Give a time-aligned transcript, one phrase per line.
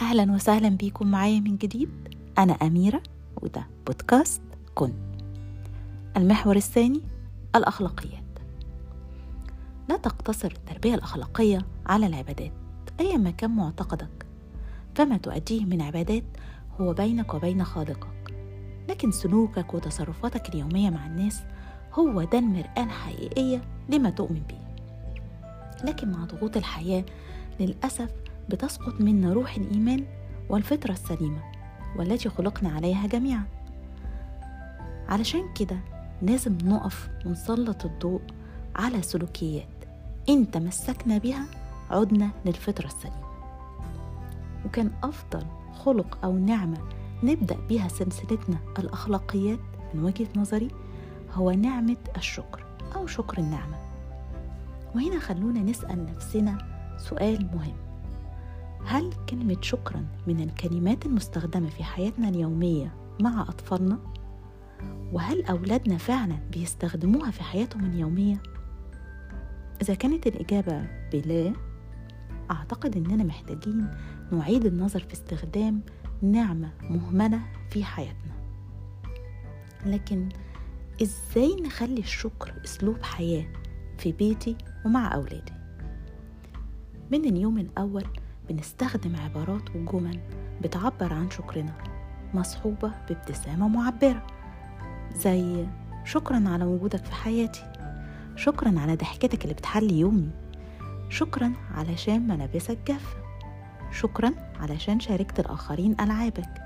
[0.00, 1.88] أهلا وسهلا بيكم معايا من جديد.
[2.38, 3.02] أنا أميرة
[3.42, 4.42] وده بودكاست
[4.74, 4.92] كن.
[6.16, 7.00] المحور الثاني
[7.56, 8.24] الأخلاقيات.
[9.88, 12.52] لا تقتصر التربية الأخلاقية على العبادات
[13.00, 14.26] أيا ما كان معتقدك.
[14.94, 16.24] فما تؤديه من عبادات
[16.80, 18.34] هو بينك وبين خالقك.
[18.88, 21.40] لكن سلوكك وتصرفاتك اليومية مع الناس
[21.94, 24.59] هو ده المرآة الحقيقية لما تؤمن به
[25.84, 27.04] لكن مع ضغوط الحياة
[27.60, 28.10] للأسف
[28.48, 30.04] بتسقط منا روح الإيمان
[30.48, 31.42] والفطرة السليمة
[31.96, 33.44] والتي خلقنا عليها جميعا.
[35.08, 35.76] علشان كده
[36.22, 38.20] لازم نقف ونسلط الضوء
[38.76, 39.66] على سلوكيات
[40.28, 41.46] إن تمسكنا بها
[41.90, 43.30] عدنا للفطرة السليمة.
[44.66, 46.78] وكان أفضل خلق أو نعمة
[47.22, 49.58] نبدأ بها سلسلتنا الأخلاقيات
[49.94, 50.68] من وجهة نظري
[51.34, 52.64] هو نعمة الشكر
[52.96, 53.89] أو شكر النعمة.
[54.94, 56.58] وهنا خلونا نسأل نفسنا
[56.98, 57.76] سؤال مهم
[58.86, 63.98] هل كلمة شكرا من الكلمات المستخدمة في حياتنا اليومية مع أطفالنا؟
[65.12, 68.42] وهل أولادنا فعلا بيستخدموها في حياتهم اليومية؟
[69.82, 71.52] إذا كانت الإجابة بلا
[72.50, 73.86] أعتقد إننا محتاجين
[74.32, 75.80] نعيد النظر في استخدام
[76.22, 78.32] نعمة مهملة في حياتنا
[79.86, 80.28] لكن
[81.02, 83.46] إزاي نخلي الشكر أسلوب حياة
[83.98, 85.52] في بيتي ومع أولادي.
[87.10, 88.04] من اليوم الأول
[88.48, 90.20] بنستخدم عبارات وجمل
[90.62, 91.72] بتعبر عن شكرنا
[92.34, 94.26] مصحوبة بابتسامة معبرة
[95.14, 95.66] زي
[96.04, 97.72] شكرا على وجودك في حياتي
[98.36, 100.30] شكرا على ضحكتك اللي بتحلي يومي
[101.08, 103.16] شكرا علشان ملابسك جافة
[103.92, 106.60] شكرا علشان شاركت الآخرين ألعابك.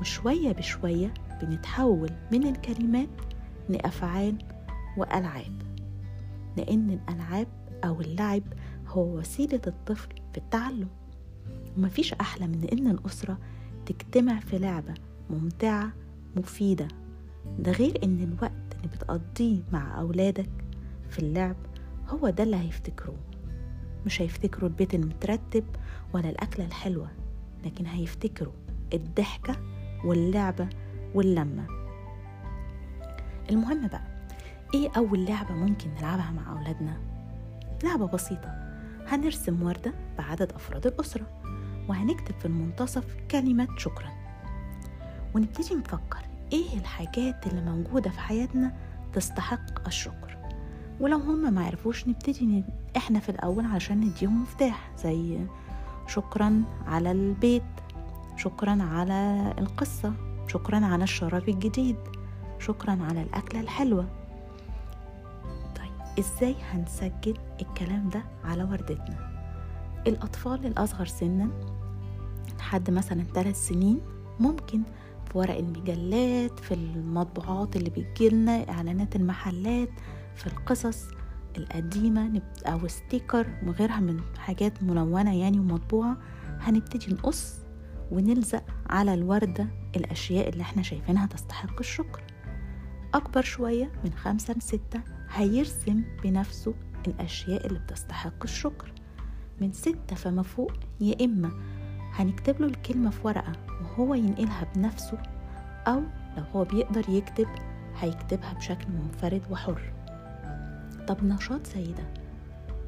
[0.00, 3.08] وشوية بشوية بنتحول من الكلمات
[3.68, 4.38] لأفعال
[4.96, 5.73] وألعاب.
[6.56, 7.48] لأن الألعاب
[7.84, 8.42] أو اللعب
[8.88, 10.88] هو وسيلة الطفل في التعلم.
[11.78, 13.38] ومفيش أحلى من إن الأسرة
[13.86, 14.94] تجتمع في لعبة
[15.30, 15.92] ممتعة
[16.36, 16.88] مفيدة.
[17.58, 20.50] ده غير إن الوقت اللي بتقضيه مع أولادك
[21.10, 21.56] في اللعب
[22.08, 23.16] هو ده اللي هيفتكروه.
[24.06, 25.64] مش هيفتكروا البيت المترتب
[26.14, 27.08] ولا الأكلة الحلوة
[27.64, 28.52] لكن هيفتكروا
[28.94, 29.56] الضحكة
[30.04, 30.68] واللعبة
[31.14, 31.66] واللمة.
[33.50, 34.13] المهم بقى
[34.74, 36.96] إيه أول لعبة ممكن نلعبها مع أولادنا؟
[37.84, 38.54] لعبة بسيطة.
[39.06, 41.26] هنرسم وردة بعدد أفراد الأسرة
[41.88, 44.10] وهنكتب في المنتصف كلمة شكرا.
[45.34, 46.18] ونبتدي نفكر
[46.52, 48.72] إيه الحاجات اللي موجودة في حياتنا
[49.12, 50.36] تستحق الشكر.
[51.00, 52.64] ولو هم ما عرفوش نبتدي ن...
[52.96, 55.38] إحنا في الأول علشان نديهم مفتاح زي
[56.06, 57.62] شكرا على البيت
[58.36, 60.12] شكرا على القصة
[60.48, 61.96] شكرا على الشراب الجديد
[62.58, 64.06] شكرا على الأكلة الحلوة.
[66.18, 69.30] إزاي هنسجل الكلام ده على وردتنا؟
[70.06, 71.48] الأطفال الأصغر سنا
[72.58, 74.00] لحد مثلا ثلاث سنين
[74.40, 74.82] ممكن
[75.32, 79.88] في ورق المجلات في المطبوعات اللي بتجيلنا إعلانات المحلات
[80.34, 81.04] في القصص
[81.56, 86.16] القديمة أو ستيكر وغيرها من حاجات ملونة يعني ومطبوعة
[86.60, 87.54] هنبتدي نقص
[88.12, 92.22] ونلزق على الوردة الأشياء اللي إحنا شايفينها تستحق الشكر.
[93.14, 95.00] أكبر شوية من خمسة لستة
[95.34, 96.74] هيرسم بنفسه
[97.06, 98.92] الأشياء اللي بتستحق الشكر.
[99.60, 101.50] من ستة فما فوق يا إما
[102.12, 103.52] هنكتب له الكلمة في ورقة
[103.82, 105.18] وهو ينقلها بنفسه
[105.86, 106.00] أو
[106.36, 107.46] لو هو بيقدر يكتب
[108.00, 109.92] هيكتبها بشكل منفرد وحر.
[111.08, 112.04] طب نشاط زي ده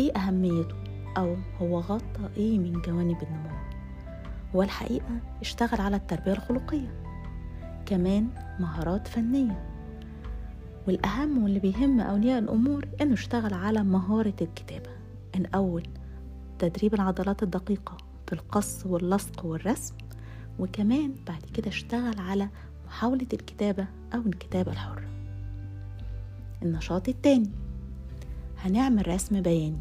[0.00, 0.74] إيه أهميته؟
[1.16, 3.56] أو هو غطى إيه من جوانب النمو؟
[4.54, 6.94] هو الحقيقة اشتغل على التربية الخلقية.
[7.86, 8.28] كمان
[8.60, 9.69] مهارات فنية.
[10.86, 14.90] والأهم واللي بيهم أولياء الأمور إنه اشتغل على مهارة الكتابة.
[15.36, 15.82] الأول
[16.58, 17.96] تدريب العضلات الدقيقة
[18.26, 19.94] في القص واللصق والرسم
[20.58, 22.48] وكمان بعد كده اشتغل على
[22.86, 25.08] محاولة الكتابة أو الكتابة الحرة.
[26.62, 27.50] النشاط التاني
[28.58, 29.78] هنعمل رسم بياني.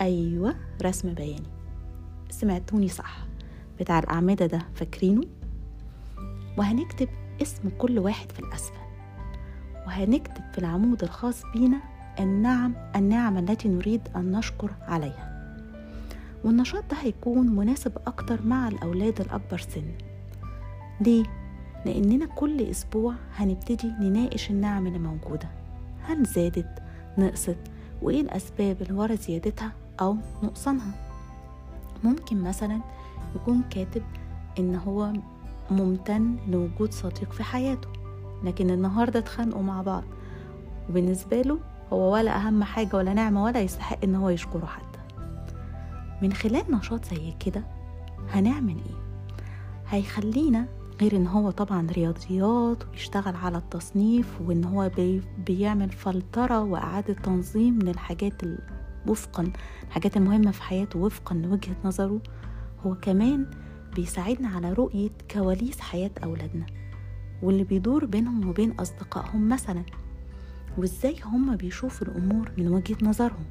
[0.00, 1.46] أيوة رسم بياني.
[2.30, 3.18] سمعتوني صح.
[3.80, 5.22] بتاع الأعمدة ده فاكرينه؟
[6.58, 7.08] وهنكتب
[7.42, 8.87] اسم كل واحد في الأسفل.
[9.88, 11.80] وهنكتب في العمود الخاص بينا
[12.20, 15.54] النعم النعم التي نريد أن نشكر عليها.
[16.44, 19.84] والنشاط ده هيكون مناسب أكتر مع الأولاد الأكبر سن.
[21.00, 21.24] ليه؟
[21.86, 25.48] لأننا كل أسبوع هنبتدي نناقش النعم اللي موجودة.
[26.02, 26.82] هل زادت؟
[27.18, 27.58] نقصت؟
[28.02, 30.92] وإيه الأسباب اللي ورا زيادتها أو نقصانها؟
[32.04, 32.80] ممكن مثلا
[33.36, 34.02] يكون كاتب
[34.58, 35.12] إن هو
[35.70, 37.97] ممتن لوجود صديق في حياته.
[38.44, 40.04] لكن النهاردة اتخانقوا مع بعض.
[40.90, 41.58] وبالنسبة له
[41.92, 44.98] هو ولا أهم حاجة ولا نعمة ولا يستحق إن هو يشكره حتى.
[46.22, 47.62] من خلال نشاط زي كده
[48.30, 48.96] هنعمل إيه؟
[49.88, 50.66] هيخلينا
[51.00, 57.78] غير إن هو طبعا رياضيات ويشتغل على التصنيف وإن هو بي بيعمل فلترة وإعادة تنظيم
[57.78, 58.42] للحاجات
[59.06, 59.52] وفقا
[59.86, 62.20] الحاجات المهمة في حياته وفقا لوجهة نظره
[62.86, 63.46] هو كمان
[63.96, 66.66] بيساعدنا على رؤية كواليس حياة أولادنا.
[67.42, 69.82] واللي بيدور بينهم وبين أصدقائهم مثلا
[70.78, 73.44] وإزاي هم بيشوفوا الأمور من وجهة نظرهم؟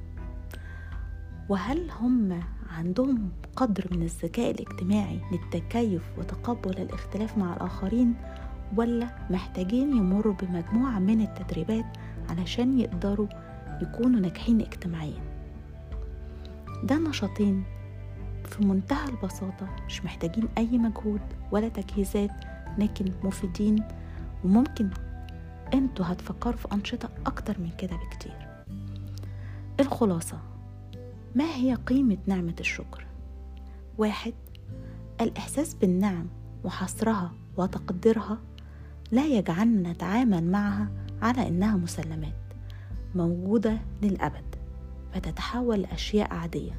[1.50, 2.40] وهل هم
[2.70, 8.14] عندهم قدر من الذكاء الاجتماعي للتكيف وتقبل الاختلاف مع الآخرين
[8.76, 11.86] ولا محتاجين يمروا بمجموعة من التدريبات
[12.30, 13.28] علشان يقدروا
[13.82, 15.22] يكونوا ناجحين اجتماعيا؟
[16.84, 17.64] ده نشاطين
[18.46, 22.32] في منتهى البساطة مش محتاجين أي مجهود ولا تجهيزات
[22.78, 23.84] لكن مفيدين
[24.44, 24.90] وممكن
[25.74, 28.48] أنتوا هتفكروا في أنشطة أكتر من كده بكتير
[29.80, 30.40] الخلاصة
[31.36, 33.06] ما هي قيمة نعمة الشكر؟
[33.98, 34.34] واحد
[35.22, 36.28] الإحساس بالنعم
[36.64, 38.38] وحصرها وتقديرها
[39.12, 40.90] لا يجعلنا نتعامل معها
[41.22, 42.34] على إنها مسلمات
[43.16, 44.56] موجودة للأبد
[45.14, 46.72] فتتحول لأشياء عادية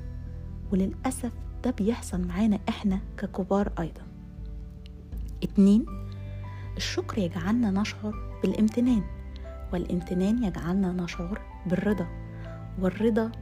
[0.73, 1.33] وللأسف
[1.65, 4.03] ده بيحصل معانا إحنا ككبار أيضا
[5.43, 5.87] اتنين
[6.76, 9.02] الشكر يجعلنا نشعر بالامتنان
[9.73, 12.06] والامتنان يجعلنا نشعر بالرضا
[12.81, 13.32] والرضا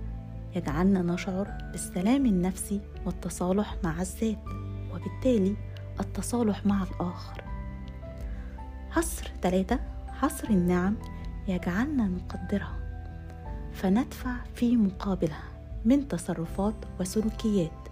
[0.56, 4.38] يجعلنا نشعر بالسلام النفسي والتصالح مع الذات
[4.94, 5.56] وبالتالي
[6.00, 7.44] التصالح مع الآخر.
[8.90, 9.80] حصر ثلاثة
[10.12, 10.96] حصر النعم
[11.48, 12.78] يجعلنا نقدرها
[13.72, 15.44] فندفع في مقابلها
[15.84, 17.88] من تصرفات وسلوكيات.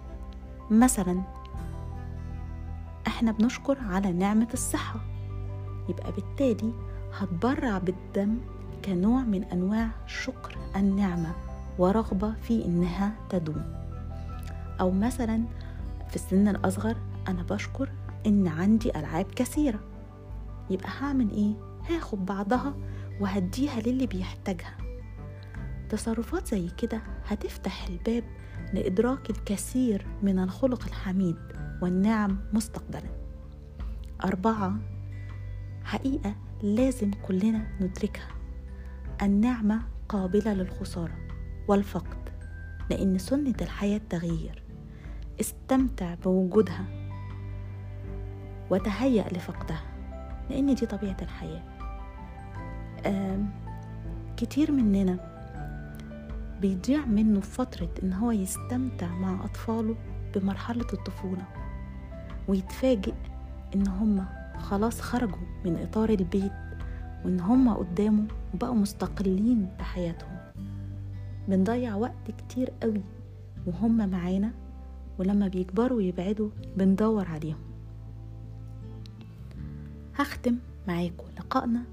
[0.71, 1.21] مثلا
[3.07, 4.99] إحنا بنشكر على نعمة الصحة.
[5.89, 6.73] يبقى بالتالي
[7.13, 8.37] هتبرع بالدم
[8.85, 11.35] كنوع من أنواع شكر النعمة
[11.79, 13.73] ورغبة في إنها تدوم.
[14.79, 15.43] أو مثلا
[16.09, 16.95] في السن الأصغر
[17.27, 17.89] أنا بشكر
[18.25, 19.79] إن عندي ألعاب كثيرة.
[20.69, 21.53] يبقى هعمل إيه؟
[21.89, 22.73] هاخد بعضها
[23.21, 24.77] وهديها للي بيحتاجها.
[25.89, 28.23] تصرفات زي كده هتفتح الباب
[28.73, 31.37] لإدراك الكثير من الخلق الحميد.
[31.81, 33.09] والنعم مستقبلا.
[34.23, 34.75] أربعة
[35.83, 38.27] حقيقة لازم كلنا ندركها.
[39.21, 41.17] النعمة قابلة للخسارة
[41.67, 42.29] والفقد
[42.89, 44.63] لأن سنة الحياة تغيير.
[45.39, 46.85] استمتع بوجودها
[48.69, 49.83] وتهيأ لفقدها
[50.49, 51.63] لأن دي طبيعة الحياة.
[54.37, 55.35] كتير مننا
[56.61, 59.95] بيضيع منه فترة إن هو يستمتع مع أطفاله
[60.35, 61.45] بمرحلة الطفولة
[62.47, 63.13] ويتفاجئ
[63.75, 66.51] إن هما خلاص خرجوا من إطار البيت
[67.25, 70.37] وإن هما قدامه وبقوا مستقلين بحياتهم
[71.47, 73.01] بنضيع وقت كتير قوي
[73.67, 74.51] وهم معانا
[75.19, 77.59] ولما بيكبروا ويبعدوا بندور عليهم.
[80.15, 80.57] هختم
[80.87, 81.83] معاكم لقائنا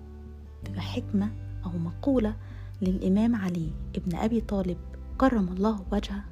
[0.77, 1.31] بحكمة
[1.65, 2.37] أو مقولة
[2.83, 4.79] للإمام علي ابن أبي طالب
[5.19, 6.25] كرم الله وجهه.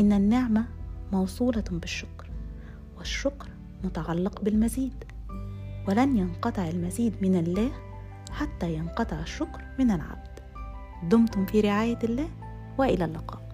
[0.00, 0.66] إن النعمة
[1.12, 2.30] موصولة بالشكر
[2.98, 3.48] والشكر
[3.84, 5.04] متعلق بالمزيد
[5.88, 7.70] ولن ينقطع المزيد من الله
[8.30, 10.40] حتى ينقطع الشكر من العبد.
[11.02, 12.28] دمتم في رعاية الله
[12.78, 13.49] وإلى اللقاء.